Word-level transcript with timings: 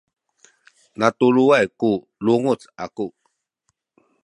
natuluway 0.99 1.65
ku 1.79 1.91
lunguc 2.23 2.61
aku 2.83 3.05